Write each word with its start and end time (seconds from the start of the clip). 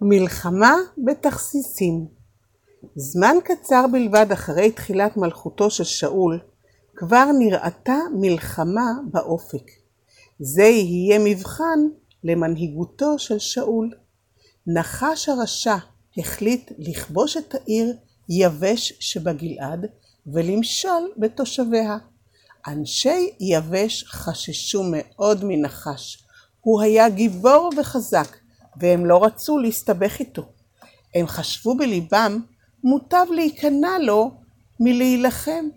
מלחמה 0.00 0.74
בתכסיסים 0.98 2.06
זמן 2.96 3.36
קצר 3.44 3.86
בלבד 3.92 4.26
אחרי 4.32 4.70
תחילת 4.70 5.16
מלכותו 5.16 5.70
של 5.70 5.84
שאול, 5.84 6.40
כבר 6.96 7.24
נראתה 7.38 7.98
מלחמה 8.14 8.92
באופק. 9.10 9.70
זה 10.40 10.62
יהיה 10.62 11.18
מבחן 11.24 11.78
למנהיגותו 12.24 13.18
של 13.18 13.38
שאול. 13.38 13.90
נחש 14.66 15.28
הרשע 15.28 15.76
החליט 16.18 16.72
לכבוש 16.78 17.36
את 17.36 17.54
העיר 17.54 17.96
יבש 18.28 18.92
שבגלעד 19.00 19.86
ולמשול 20.26 21.12
בתושביה. 21.16 21.98
אנשי 22.66 23.30
יבש 23.40 24.04
חששו 24.04 24.82
מאוד 24.92 25.44
מנחש. 25.44 26.24
הוא 26.60 26.82
היה 26.82 27.08
גיבור 27.08 27.70
וחזק, 27.80 28.36
והם 28.80 29.06
לא 29.06 29.24
רצו 29.24 29.58
להסתבך 29.58 30.20
איתו. 30.20 30.52
הם 31.14 31.26
חשבו 31.26 31.76
בליבם, 31.76 32.40
מוטב 32.84 33.26
להיכנע 33.34 33.98
לו 33.98 34.30
מלהילחם. 34.80 35.68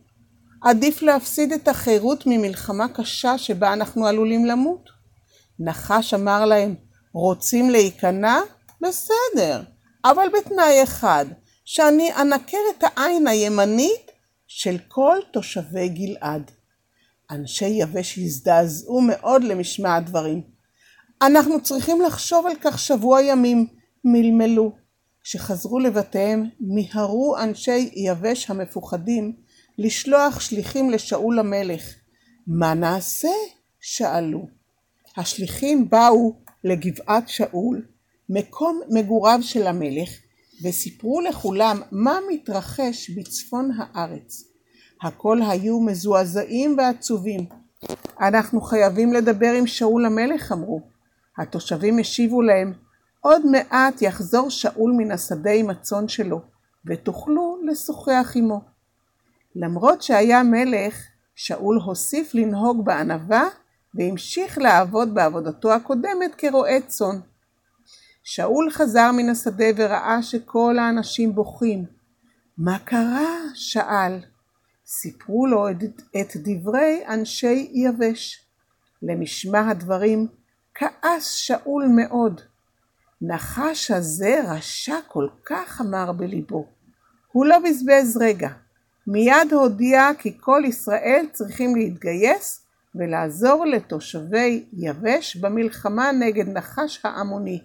עדיף 0.62 1.02
להפסיד 1.02 1.52
את 1.52 1.68
החירות 1.68 2.24
ממלחמה 2.26 2.88
קשה 2.88 3.38
שבה 3.38 3.74
אנחנו 3.74 4.08
עלולים 4.08 4.46
למות. 4.46 4.90
נחש 5.60 6.14
אמר 6.14 6.46
להם, 6.46 6.76
רוצים 7.14 7.70
להיכנע? 7.70 8.40
בסדר, 8.82 9.62
אבל 10.06 10.28
בתנאי 10.38 10.84
אחד, 10.84 11.26
שאני 11.66 12.16
אנקר 12.22 12.58
את 12.78 12.84
העין 12.84 13.28
הימנית 13.28 14.12
של 14.48 14.78
כל 14.88 15.18
תושבי 15.34 15.90
גלעד. 15.90 16.52
אנשי 17.32 17.66
יבש 17.66 18.18
הזדעזעו 18.18 19.02
מאוד 19.02 19.44
למשמע 19.44 19.96
הדברים. 19.96 20.42
אנחנו 21.22 21.62
צריכים 21.62 22.02
לחשוב 22.02 22.46
על 22.46 22.54
כך 22.62 22.80
שבוע 22.80 23.22
ימים, 23.22 23.68
מלמלו. 24.04 24.72
כשחזרו 25.24 25.80
לבתיהם, 25.80 26.46
מיהרו 26.60 27.38
אנשי 27.38 27.90
יבש 27.96 28.50
המפוחדים 28.50 29.34
לשלוח 29.78 30.40
שליחים 30.40 30.90
לשאול 30.90 31.40
המלך. 31.40 31.96
מה 32.48 32.74
נעשה? 32.74 33.32
שאלו. 33.80 34.48
השליחים 35.18 35.90
באו 35.90 36.34
לגבעת 36.64 37.30
שאול, 37.30 37.86
מקום 38.30 38.82
מגוריו 38.90 39.40
של 39.42 39.68
המלך, 39.68 40.10
וסיפרו 40.64 41.22
לכולם 41.22 41.82
מה 41.92 42.18
מתרחש 42.32 43.10
בצפון 43.10 43.72
הארץ. 43.78 44.44
הכל 45.02 45.40
היו 45.50 45.80
מזועזעים 45.80 46.76
ועצובים. 46.78 47.46
אנחנו 48.22 48.62
חייבים 48.62 49.14
לדבר 49.14 49.52
עם 49.54 49.68
שאול 49.68 50.06
המלך, 50.06 50.52
אמרו. 50.52 50.99
התושבים 51.40 52.00
השיבו 52.00 52.42
להם, 52.42 52.74
עוד 53.20 53.46
מעט 53.46 54.02
יחזור 54.02 54.50
שאול 54.50 54.94
מן 54.98 55.12
השדה 55.12 55.52
עם 55.52 55.70
הצאן 55.70 56.08
שלו, 56.08 56.42
ותוכלו 56.86 57.58
לשוחח 57.66 58.32
עמו. 58.36 58.62
למרות 59.56 60.02
שהיה 60.02 60.44
מלך, 60.44 61.08
שאול 61.36 61.80
הוסיף 61.86 62.36
לנהוג 62.36 62.86
בענווה, 62.86 63.44
והמשיך 63.96 64.58
לעבוד 64.58 65.14
בעבודתו 65.14 65.74
הקודמת 65.74 66.36
כרועה 66.38 66.82
צאן. 66.88 67.20
שאול 68.24 68.70
חזר 68.72 69.12
מן 69.12 69.30
השדה 69.30 69.66
וראה 69.76 70.24
שכל 70.24 70.80
האנשים 70.80 71.36
בוכים. 71.36 71.86
מה 72.58 72.80
קרה? 72.80 73.36
שאל. 73.56 74.20
סיפרו 74.88 75.48
לו 75.48 75.70
את, 75.70 75.78
את 76.22 76.36
דברי 76.36 77.04
אנשי 77.08 77.72
יבש. 77.74 78.46
למשמע 79.02 79.70
הדברים 79.70 80.28
כעס 80.80 81.32
שאול 81.32 81.88
מאוד. 81.88 82.42
נחש 83.22 83.92
הזה 83.92 84.42
רשע 84.48 84.96
כל 85.08 85.28
כך 85.46 85.82
אמר 85.82 86.12
בליבו. 86.12 86.66
הוא 87.32 87.46
לא 87.46 87.60
בזבז 87.60 88.18
רגע. 88.22 88.50
מיד 89.08 89.54
הודיע 89.54 90.10
כי 90.20 90.38
כל 90.40 90.64
ישראל 90.66 91.26
צריכים 91.32 91.76
להתגייס 91.76 92.66
ולעזור 92.96 93.66
לתושבי 93.66 94.66
יבש 94.74 95.36
במלחמה 95.36 96.12
נגד 96.12 96.48
נחש 96.48 97.00
העמוני. 97.04 97.62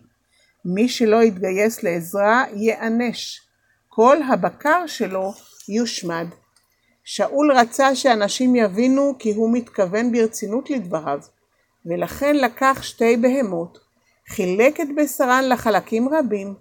מי 0.65 0.89
שלא 0.89 1.23
יתגייס 1.23 1.83
לעזרה 1.83 2.45
ייענש. 2.55 3.41
כל 3.89 4.17
הבקר 4.23 4.87
שלו 4.87 5.35
יושמד. 5.69 6.27
שאול 7.05 7.53
רצה 7.53 7.95
שאנשים 7.95 8.57
יבינו 8.57 9.17
כי 9.19 9.35
הוא 9.35 9.53
מתכוון 9.53 10.13
ברצינות 10.13 10.71
לדבריו, 10.71 11.21
ולכן 11.87 12.37
לקח 12.37 12.79
שתי 12.83 13.17
בהמות, 13.17 13.79
חילק 14.29 14.81
את 14.81 14.87
בשרן 14.97 15.45
לחלקים 15.49 16.09
רבים, 16.09 16.55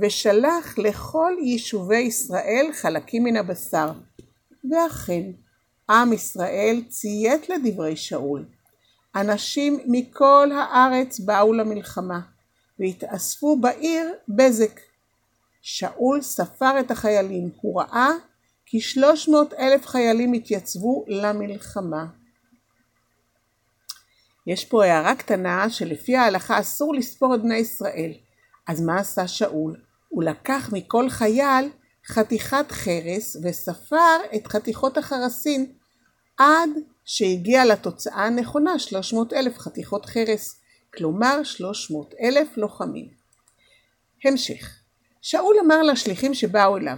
ושלח 0.00 0.78
לכל 0.78 1.32
יישובי 1.42 1.98
ישראל 1.98 2.70
חלקים 2.72 3.24
מן 3.24 3.36
הבשר. 3.36 3.92
ואכן, 4.70 5.22
עם 5.90 6.12
ישראל 6.12 6.82
ציית 6.88 7.48
לדברי 7.48 7.96
שאול. 7.96 8.44
אנשים 9.16 9.78
מכל 9.86 10.48
הארץ 10.52 11.20
באו 11.20 11.52
למלחמה, 11.52 12.20
והתאספו 12.80 13.56
בעיר 13.56 14.12
בזק. 14.28 14.80
שאול 15.62 16.20
ספר 16.20 16.80
את 16.80 16.90
החיילים, 16.90 17.50
הוא 17.60 17.80
ראה 17.80 18.10
כי 18.66 18.80
שלוש 18.80 19.28
מאות 19.28 19.52
אלף 19.52 19.86
חיילים 19.86 20.32
התייצבו 20.32 21.04
למלחמה. 21.08 22.06
יש 24.46 24.64
פה 24.64 24.84
הערה 24.84 25.14
קטנה 25.14 25.70
שלפי 25.70 26.16
ההלכה 26.16 26.60
אסור 26.60 26.94
לספור 26.94 27.34
את 27.34 27.42
בני 27.42 27.56
ישראל. 27.56 28.12
אז 28.68 28.80
מה 28.80 28.96
עשה 29.00 29.28
שאול? 29.28 29.80
הוא 30.08 30.24
לקח 30.24 30.70
מכל 30.72 31.10
חייל 31.10 31.70
חתיכת 32.06 32.66
חרס 32.70 33.36
וספר 33.42 34.16
את 34.36 34.46
חתיכות 34.46 34.98
החרסין 34.98 35.72
עד 36.38 36.70
שהגיע 37.04 37.64
לתוצאה 37.64 38.24
הנכונה 38.24 38.78
300 38.78 39.32
אלף 39.32 39.58
חתיכות 39.58 40.06
חרס, 40.06 40.60
כלומר 40.94 41.42
300 41.42 42.14
אלף 42.20 42.56
לוחמים. 42.56 43.08
המשך 44.24 44.80
שאול 45.22 45.56
אמר 45.64 45.82
לשליחים 45.82 46.34
שבאו 46.34 46.76
אליו 46.76 46.96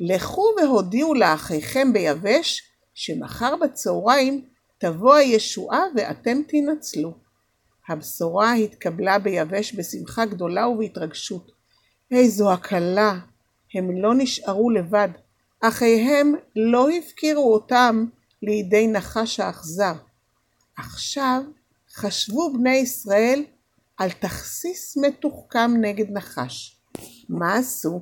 לכו 0.00 0.54
והודיעו 0.56 1.14
לאחיכם 1.14 1.92
ביבש 1.92 2.62
שמחר 2.94 3.56
בצהריים 3.56 4.48
תבוא 4.78 5.14
הישועה 5.14 5.82
ואתם 5.96 6.38
תנצלו. 6.48 7.12
הבשורה 7.88 8.52
התקבלה 8.52 9.18
ביבש 9.18 9.74
בשמחה 9.74 10.26
גדולה 10.26 10.68
ובהתרגשות. 10.68 11.50
איזו 12.10 12.52
הקלה! 12.52 13.18
הם 13.74 14.02
לא 14.02 14.14
נשארו 14.14 14.70
לבד, 14.70 15.08
אחיהם 15.60 16.34
לא 16.56 16.88
הפקירו 16.90 17.54
אותם 17.54 18.06
לידי 18.42 18.86
נחש 18.86 19.40
האכזר. 19.40 19.92
עכשיו 20.76 21.42
חשבו 21.94 22.52
בני 22.52 22.76
ישראל 22.76 23.44
על 23.96 24.10
תכסיס 24.10 24.96
מתוחכם 24.96 25.70
נגד 25.80 26.10
נחש. 26.10 26.76
מה 27.28 27.54
עשו? 27.54 28.00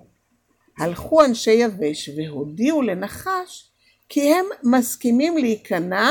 הלכו 0.79 1.25
אנשי 1.25 1.51
יבש 1.51 2.11
והודיעו 2.17 2.83
לנחש 2.83 3.71
כי 4.09 4.35
הם 4.35 4.47
מסכימים 4.63 5.39
להיכנע 5.39 6.11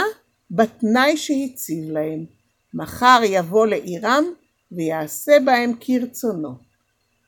בתנאי 0.56 1.18
שהציב 1.18 1.92
להם. 1.92 2.26
מחר 2.74 3.20
יבוא 3.24 3.68
לעירם 3.68 4.24
ויעשה 4.72 5.32
בהם 5.46 5.72
כרצונו. 5.80 6.56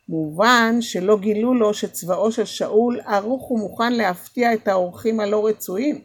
מובן 0.10 0.82
שלא 0.82 1.18
גילו 1.18 1.54
לו 1.54 1.74
שצבאו 1.74 2.32
של 2.32 2.46
שאול 2.46 3.00
ערוך 3.00 3.52
ומוכן 3.52 3.94
להפתיע 3.94 4.54
את 4.54 4.68
האורחים 4.68 5.20
הלא 5.20 5.48
רצויים. 5.48 6.02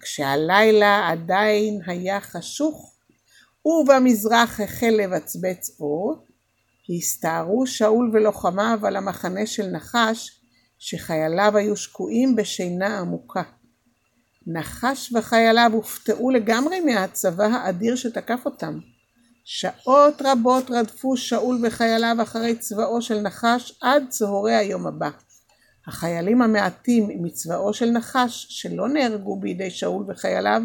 כשהלילה 0.00 1.08
עדיין 1.08 1.80
היה 1.86 2.20
חשוך 2.20 2.94
ובמזרח 3.66 4.60
החל 4.60 4.94
לבצבץ 5.02 5.80
אור, 5.80 6.24
הסתערו 6.96 7.66
שאול 7.66 8.10
ולוחמיו 8.12 8.78
על 8.82 8.96
המחנה 8.96 9.46
של 9.46 9.66
נחש 9.66 10.40
שחייליו 10.78 11.56
היו 11.56 11.76
שקועים 11.76 12.36
בשינה 12.36 12.98
עמוקה. 12.98 13.42
נחש 14.46 15.12
וחייליו 15.12 15.70
הופתעו 15.74 16.30
לגמרי 16.30 16.80
מהצבא 16.80 17.44
האדיר 17.44 17.96
שתקף 17.96 18.40
אותם. 18.44 18.78
שעות 19.44 20.22
רבות 20.24 20.70
רדפו 20.70 21.16
שאול 21.16 21.66
וחייליו 21.66 22.16
אחרי 22.22 22.56
צבאו 22.56 23.02
של 23.02 23.20
נחש 23.20 23.78
עד 23.82 24.04
צהרי 24.08 24.54
היום 24.54 24.86
הבא. 24.86 25.10
החיילים 25.86 26.42
המעטים 26.42 27.22
מצבאו 27.22 27.74
של 27.74 27.90
נחש 27.90 28.46
שלא 28.50 28.88
נהרגו 28.88 29.40
בידי 29.40 29.70
שאול 29.70 30.04
וחייליו 30.08 30.62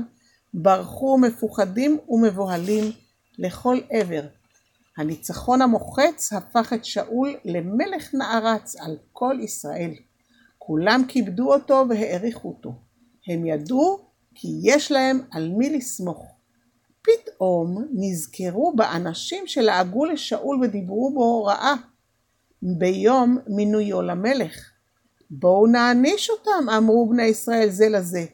ברחו 0.54 1.18
מפוחדים 1.18 1.98
ומבוהלים 2.10 2.92
לכל 3.40 3.78
עבר. 3.90 4.22
הניצחון 5.00 5.62
המוחץ 5.62 6.34
הפך 6.34 6.74
את 6.74 6.86
שאול 6.86 7.36
למלך 7.46 8.14
נערץ 8.14 8.76
על 8.76 8.98
כל 9.14 9.36
ישראל. 9.42 9.94
כולם 10.58 11.02
כיבדו 11.08 11.54
אותו 11.54 11.86
והעריכו 11.90 12.48
אותו. 12.50 12.74
הם 13.28 13.46
ידעו 13.46 14.00
כי 14.36 14.48
יש 14.64 14.92
להם 14.92 15.22
על 15.32 15.50
מי 15.50 15.70
לסמוך. 15.70 16.36
פתאום 17.02 17.88
נזכרו 17.94 18.74
באנשים 18.76 19.48
שלעגו 19.48 20.06
לשאול 20.06 20.60
ודיברו 20.62 21.14
בו 21.14 21.44
רעה 21.44 21.76
ביום 22.62 23.38
מינויו 23.48 24.02
למלך. 24.02 24.72
בואו 25.32 25.68
נעניש 25.68 26.30
אותם, 26.30 26.70
אמרו 26.78 27.10
בני 27.10 27.24
ישראל 27.24 27.70
זה 27.70 27.90
לזה, 27.90 28.26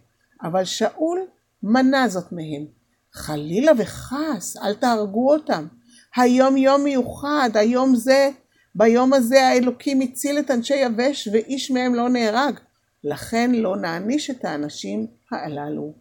אבל 0.43 0.63
שאול 0.63 1.19
מנע 1.63 2.07
זאת 2.07 2.31
מהם. 2.31 2.65
חלילה 3.13 3.71
וחס, 3.77 4.57
אל 4.57 4.73
תהרגו 4.73 5.33
אותם. 5.33 5.67
היום 6.15 6.57
יום 6.57 6.83
מיוחד, 6.83 7.49
היום 7.53 7.95
זה, 7.95 8.29
ביום 8.75 9.13
הזה 9.13 9.47
האלוקים 9.47 10.01
הציל 10.01 10.39
את 10.39 10.51
אנשי 10.51 10.75
יבש 10.75 11.27
ואיש 11.31 11.71
מהם 11.71 11.95
לא 11.95 12.09
נהרג. 12.09 12.59
לכן 13.03 13.51
לא 13.51 13.77
נעניש 13.77 14.29
את 14.29 14.45
האנשים 14.45 15.07
הללו. 15.31 15.93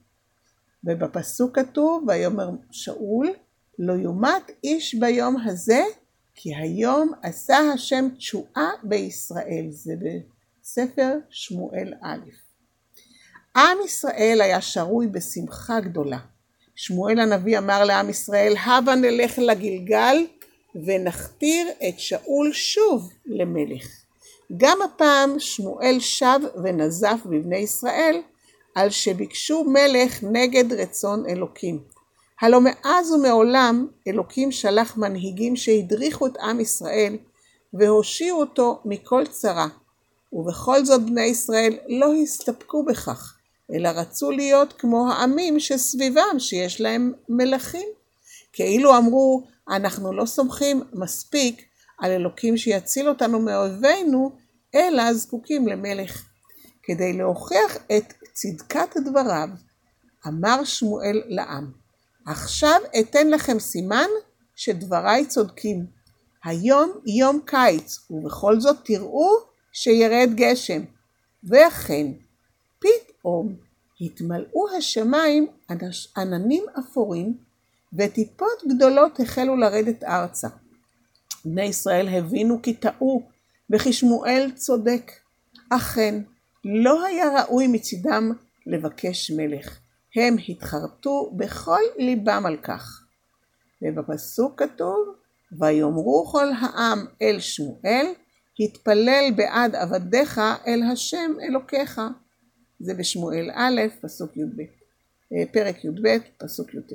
ובפסוק 0.84 1.58
כתוב, 1.58 2.04
ויאמר 2.08 2.50
שאול, 2.70 3.30
לא 3.78 3.92
יומת 3.92 4.50
איש 4.64 4.94
ביום 4.94 5.36
הזה, 5.36 5.82
כי 6.34 6.54
היום 6.54 7.12
עשה 7.22 7.58
השם 7.74 8.08
תשועה 8.16 8.70
בישראל. 8.82 9.66
זה 9.70 9.92
בספר 10.00 11.18
שמואל 11.30 11.94
א'. 12.02 12.30
עם 13.56 13.78
ישראל 13.84 14.40
היה 14.40 14.60
שרוי 14.60 15.06
בשמחה 15.06 15.80
גדולה. 15.80 16.18
שמואל 16.76 17.18
הנביא 17.18 17.58
אמר 17.58 17.84
לעם 17.84 18.10
ישראל, 18.10 18.54
הבה 18.64 18.94
נלך 18.94 19.38
לגלגל 19.38 20.26
ונכתיר 20.74 21.68
את 21.88 22.00
שאול 22.00 22.52
שוב 22.52 23.12
למלך. 23.26 23.86
גם 24.56 24.78
הפעם 24.82 25.40
שמואל 25.40 25.96
שב 26.00 26.38
ונזף 26.64 27.18
בבני 27.24 27.56
ישראל 27.56 28.22
על 28.74 28.90
שביקשו 28.90 29.64
מלך 29.64 30.22
נגד 30.22 30.72
רצון 30.72 31.26
אלוקים. 31.28 31.82
הלא 32.40 32.60
מאז 32.60 33.12
ומעולם 33.12 33.86
אלוקים 34.08 34.52
שלח 34.52 34.96
מנהיגים 34.96 35.56
שהדריכו 35.56 36.26
את 36.26 36.36
עם 36.36 36.60
ישראל 36.60 37.16
והושיעו 37.74 38.40
אותו 38.40 38.80
מכל 38.84 39.26
צרה. 39.26 39.68
ובכל 40.32 40.84
זאת 40.84 41.06
בני 41.06 41.24
ישראל 41.24 41.78
לא 41.88 42.14
הסתפקו 42.22 42.84
בכך, 42.84 43.36
אלא 43.74 43.88
רצו 43.88 44.30
להיות 44.30 44.74
כמו 44.78 45.12
העמים 45.12 45.60
שסביבם 45.60 46.38
שיש 46.38 46.80
להם 46.80 47.12
מלכים. 47.28 47.88
כאילו 48.52 48.96
אמרו, 48.96 49.46
אנחנו 49.68 50.12
לא 50.12 50.26
סומכים 50.26 50.82
מספיק 50.92 51.62
על 51.98 52.10
אלוקים 52.10 52.56
שיציל 52.56 53.08
אותנו 53.08 53.40
מאויבינו, 53.40 54.36
אלא 54.74 55.14
זקוקים 55.14 55.68
למלך. 55.68 56.24
כדי 56.82 57.12
להוכיח 57.12 57.76
את 57.96 58.12
צדקת 58.32 58.96
דבריו, 58.96 59.48
אמר 60.26 60.64
שמואל 60.64 61.22
לעם, 61.26 61.70
עכשיו 62.26 62.80
אתן 63.00 63.28
לכם 63.28 63.58
סימן 63.58 64.08
שדבריי 64.56 65.26
צודקים. 65.26 65.86
היום 66.44 66.92
יום 67.06 67.40
קיץ, 67.46 67.98
ובכל 68.10 68.60
זאת 68.60 68.76
תראו 68.84 69.30
שירד 69.72 70.30
גשם. 70.34 70.82
ואכן, 71.44 72.06
פתאום 73.24 73.54
התמלאו 74.00 74.76
השמיים 74.78 75.46
עננים 76.16 76.64
אפורים, 76.78 77.36
וטיפות 77.92 78.64
גדולות 78.68 79.20
החלו 79.20 79.56
לרדת 79.56 80.04
ארצה. 80.04 80.48
בני 81.44 81.62
ישראל 81.64 82.08
הבינו 82.08 82.62
כי 82.62 82.74
טעו, 82.74 83.22
וכי 83.70 83.92
שמואל 83.92 84.50
צודק. 84.54 85.12
אכן, 85.70 86.22
לא 86.64 87.04
היה 87.04 87.24
ראוי 87.40 87.66
מצידם 87.66 88.32
לבקש 88.66 89.30
מלך. 89.30 89.78
הם 90.16 90.36
התחרטו 90.48 91.32
בכל 91.36 91.80
ליבם 91.98 92.42
על 92.46 92.56
כך. 92.56 93.02
ובפסוק 93.82 94.62
כתוב, 94.62 95.14
ויאמרו 95.52 96.26
כל 96.32 96.48
העם 96.60 97.06
אל 97.22 97.40
שמואל, 97.40 98.06
התפלל 98.60 99.30
בעד 99.36 99.74
עבדיך 99.74 100.40
אל 100.66 100.82
השם 100.92 101.32
אלוקיך. 101.42 102.00
זה 102.84 102.94
בשמואל 102.94 103.50
א', 103.54 103.80
פסוק 104.00 104.36
י"ב, 104.36 104.60
אה, 105.32 105.46
פרק 105.52 105.84
י"ב, 105.84 106.18
פסוק 106.38 106.74
י"ט. 106.74 106.92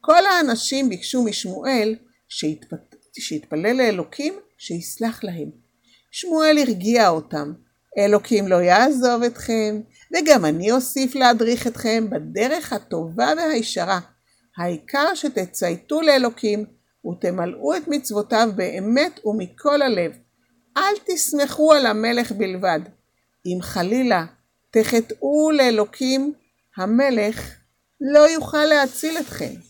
כל 0.00 0.26
האנשים 0.26 0.88
ביקשו 0.88 1.24
משמואל 1.24 1.96
שיתפ... 2.28 2.68
שיתפלל 3.18 3.76
לאלוקים 3.76 4.34
שיסלח 4.58 5.24
להם. 5.24 5.50
שמואל 6.10 6.58
הרגיע 6.58 7.08
אותם, 7.08 7.52
אלוקים 7.98 8.48
לא 8.48 8.56
יעזוב 8.56 9.22
אתכם, 9.22 9.80
וגם 10.12 10.44
אני 10.44 10.72
אוסיף 10.72 11.14
להדריך 11.14 11.66
אתכם 11.66 12.06
בדרך 12.10 12.72
הטובה 12.72 13.32
והישרה. 13.36 14.00
העיקר 14.56 15.14
שתצייתו 15.14 16.00
לאלוקים 16.00 16.64
ותמלאו 17.06 17.76
את 17.76 17.88
מצוותיו 17.88 18.48
באמת 18.56 19.20
ומכל 19.24 19.82
הלב. 19.82 20.12
אל 20.76 20.94
תסמכו 21.06 21.72
על 21.72 21.86
המלך 21.86 22.32
בלבד. 22.32 22.80
אם 23.46 23.58
חלילה 23.62 24.24
תחטאו 24.70 25.50
לאלוקים, 25.50 26.32
המלך 26.76 27.56
לא 28.00 28.18
יוכל 28.18 28.64
להציל 28.64 29.18
אתכם. 29.20 29.69